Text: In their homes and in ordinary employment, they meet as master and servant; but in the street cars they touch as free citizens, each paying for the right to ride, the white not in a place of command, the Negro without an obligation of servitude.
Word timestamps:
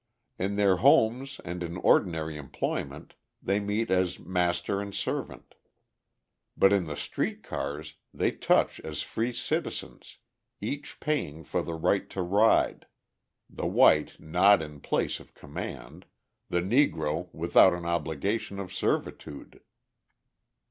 In 0.39 0.55
their 0.55 0.77
homes 0.77 1.39
and 1.45 1.61
in 1.61 1.77
ordinary 1.77 2.35
employment, 2.35 3.13
they 3.39 3.59
meet 3.59 3.91
as 3.91 4.17
master 4.17 4.81
and 4.81 4.95
servant; 4.95 5.53
but 6.57 6.73
in 6.73 6.87
the 6.87 6.95
street 6.97 7.43
cars 7.43 7.93
they 8.11 8.31
touch 8.31 8.79
as 8.79 9.03
free 9.03 9.31
citizens, 9.31 10.17
each 10.59 10.99
paying 10.99 11.43
for 11.43 11.61
the 11.61 11.75
right 11.75 12.09
to 12.09 12.23
ride, 12.23 12.87
the 13.47 13.67
white 13.67 14.19
not 14.19 14.63
in 14.63 14.77
a 14.77 14.79
place 14.79 15.19
of 15.19 15.35
command, 15.35 16.07
the 16.49 16.61
Negro 16.61 17.31
without 17.31 17.75
an 17.75 17.85
obligation 17.85 18.57
of 18.59 18.73
servitude. 18.73 19.61